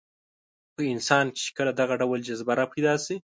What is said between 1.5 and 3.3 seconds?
کله دغه ډول جذبه راپیدا شي.